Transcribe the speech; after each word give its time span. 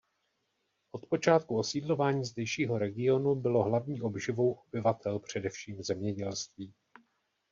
Od 0.95 1.05
počátku 1.05 1.57
osídlování 1.57 2.25
zdejšího 2.25 2.77
regionu 2.77 3.35
bylo 3.35 3.63
hlavní 3.63 4.01
obživou 4.01 4.51
obyvatel 4.53 5.19
především 5.19 5.83
zemědělství. 5.83 6.73